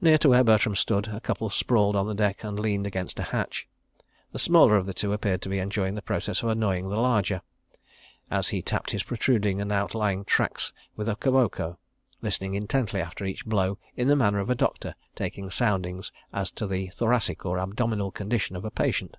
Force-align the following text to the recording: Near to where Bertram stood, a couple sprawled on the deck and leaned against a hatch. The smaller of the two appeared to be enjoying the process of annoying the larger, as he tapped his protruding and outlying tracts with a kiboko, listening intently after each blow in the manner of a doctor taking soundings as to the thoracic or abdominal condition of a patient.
Near 0.00 0.18
to 0.18 0.28
where 0.30 0.42
Bertram 0.42 0.74
stood, 0.74 1.06
a 1.06 1.20
couple 1.20 1.48
sprawled 1.48 1.94
on 1.94 2.08
the 2.08 2.16
deck 2.16 2.42
and 2.42 2.58
leaned 2.58 2.84
against 2.84 3.20
a 3.20 3.30
hatch. 3.30 3.68
The 4.32 4.40
smaller 4.40 4.74
of 4.76 4.86
the 4.86 4.92
two 4.92 5.12
appeared 5.12 5.40
to 5.42 5.48
be 5.48 5.60
enjoying 5.60 5.94
the 5.94 6.02
process 6.02 6.42
of 6.42 6.48
annoying 6.48 6.88
the 6.88 6.96
larger, 6.96 7.42
as 8.28 8.48
he 8.48 8.60
tapped 8.60 8.90
his 8.90 9.04
protruding 9.04 9.60
and 9.60 9.70
outlying 9.70 10.24
tracts 10.24 10.72
with 10.96 11.08
a 11.08 11.14
kiboko, 11.14 11.78
listening 12.22 12.54
intently 12.54 13.00
after 13.00 13.24
each 13.24 13.46
blow 13.46 13.78
in 13.94 14.08
the 14.08 14.16
manner 14.16 14.40
of 14.40 14.50
a 14.50 14.56
doctor 14.56 14.96
taking 15.14 15.48
soundings 15.48 16.10
as 16.32 16.50
to 16.50 16.66
the 16.66 16.88
thoracic 16.88 17.46
or 17.46 17.60
abdominal 17.60 18.10
condition 18.10 18.56
of 18.56 18.64
a 18.64 18.70
patient. 18.72 19.16